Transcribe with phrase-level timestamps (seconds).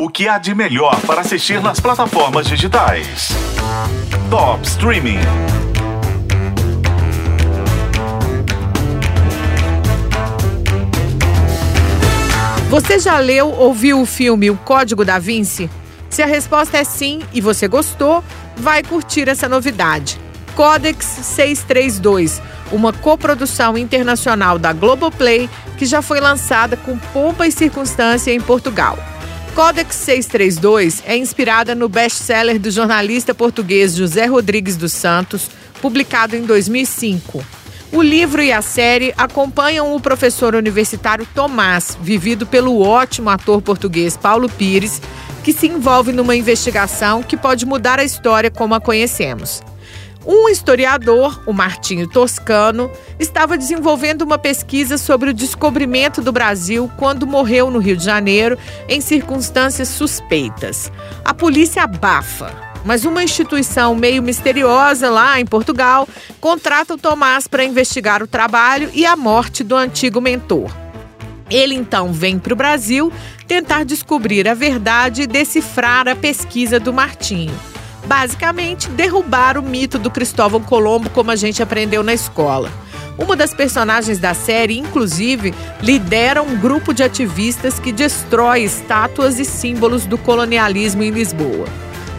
[0.00, 3.30] O que há de melhor para assistir nas plataformas digitais?
[4.30, 5.18] Top Streaming.
[12.70, 15.68] Você já leu ou viu o filme O Código da Vinci?
[16.08, 18.22] Se a resposta é sim e você gostou,
[18.56, 20.20] vai curtir essa novidade.
[20.54, 22.40] Codex 632,
[22.70, 28.96] uma coprodução internacional da Globoplay que já foi lançada com pompa e circunstância em Portugal.
[29.58, 35.50] Codex 632 é inspirada no best-seller do jornalista português José Rodrigues dos Santos,
[35.82, 37.44] publicado em 2005.
[37.90, 44.16] O livro e a série acompanham o professor universitário Tomás, vivido pelo ótimo ator português
[44.16, 45.02] Paulo Pires,
[45.42, 49.60] que se envolve numa investigação que pode mudar a história como a conhecemos.
[50.30, 57.26] Um historiador, o Martinho Toscano, estava desenvolvendo uma pesquisa sobre o descobrimento do Brasil quando
[57.26, 58.58] morreu no Rio de Janeiro
[58.90, 60.92] em circunstâncias suspeitas.
[61.24, 66.06] A polícia abafa, mas uma instituição meio misteriosa lá em Portugal
[66.38, 70.70] contrata o Tomás para investigar o trabalho e a morte do antigo mentor.
[71.48, 73.10] Ele então vem para o Brasil
[73.46, 77.77] tentar descobrir a verdade e decifrar a pesquisa do Martinho.
[78.08, 82.72] Basicamente, derrubar o mito do Cristóvão Colombo, como a gente aprendeu na escola.
[83.18, 89.44] Uma das personagens da série, inclusive, lidera um grupo de ativistas que destrói estátuas e
[89.44, 91.66] símbolos do colonialismo em Lisboa.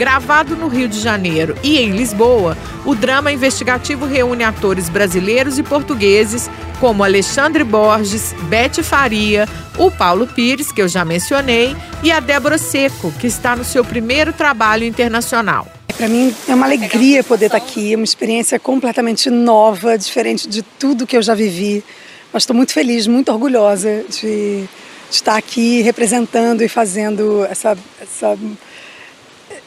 [0.00, 2.56] Gravado no Rio de Janeiro e em Lisboa,
[2.86, 6.48] o drama investigativo reúne atores brasileiros e portugueses
[6.80, 12.56] como Alexandre Borges, Bete Faria, o Paulo Pires, que eu já mencionei, e a Débora
[12.56, 15.68] Seco, que está no seu primeiro trabalho internacional.
[15.94, 20.62] Para mim é uma alegria poder estar aqui, é uma experiência completamente nova, diferente de
[20.62, 21.84] tudo que eu já vivi.
[22.32, 24.68] Mas estou muito feliz, muito orgulhosa de, de
[25.10, 28.38] estar aqui representando e fazendo essa, essa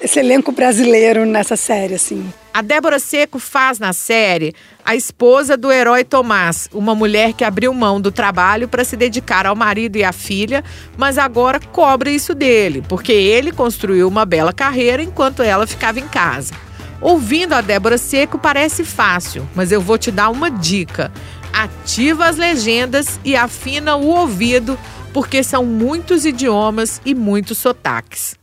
[0.02, 2.31] esse elenco brasileiro nessa série, assim.
[2.53, 4.53] A Débora Seco faz na série
[4.86, 9.48] a esposa do herói Tomás, uma mulher que abriu mão do trabalho para se dedicar
[9.48, 10.64] ao marido e à filha,
[10.95, 16.08] mas agora cobra isso dele, porque ele construiu uma bela carreira enquanto ela ficava em
[16.08, 16.54] casa.
[17.02, 21.11] Ouvindo a Débora Seco parece fácil, mas eu vou te dar uma dica.
[21.52, 24.77] Ativa as legendas e afina o ouvido,
[25.11, 28.36] porque são muitos idiomas e muitos sotaques.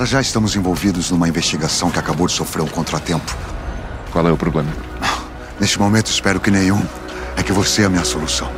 [0.00, 3.36] Nós já estamos envolvidos numa investigação que acabou de sofrer um contratempo.
[4.10, 4.72] Qual é o problema?
[5.60, 6.82] Neste momento, espero que nenhum.
[7.36, 8.50] É que você é a minha solução.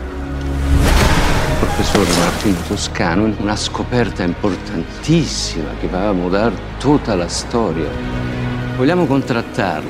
[1.59, 7.91] Professor Martin Toscano, uma scoperta importantíssima que vai mudar toda a história.
[8.77, 9.89] Vogliamo contrattarlo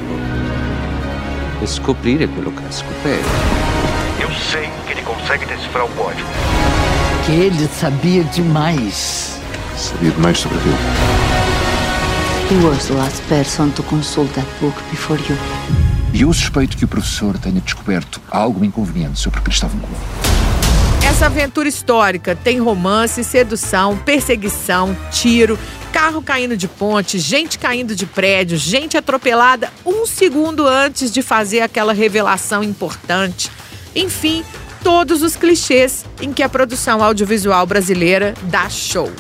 [1.60, 3.28] e scoprire quello che ha scoperto.
[4.18, 6.26] Eu sei que ele consegue decifrar o código.
[7.26, 9.38] Que ele sabia demais.
[9.76, 11.11] Sabia demais sobre aquilo.
[12.52, 15.38] He was the last person to consult that book before you.
[16.12, 20.04] E eu suspeito que o professor tenha descoberto algo inconveniente sobre Cristóvão Colombo.
[21.02, 25.58] Essa aventura histórica tem romance, sedução, perseguição, tiro,
[25.94, 31.62] carro caindo de ponte, gente caindo de prédio, gente atropelada um segundo antes de fazer
[31.62, 33.50] aquela revelação importante.
[33.96, 34.44] Enfim,
[34.84, 39.10] todos os clichês em que a produção audiovisual brasileira dá show.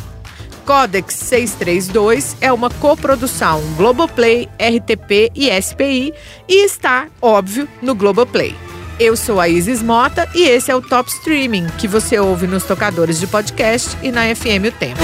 [0.64, 6.14] Codex 632 é uma coprodução Globoplay, RTP e SPI
[6.48, 8.54] e está, óbvio, no Globoplay.
[9.00, 12.64] Eu sou a Isis Mota e esse é o Top Streaming, que você ouve nos
[12.64, 15.00] tocadores de podcast e na FM O Tempo.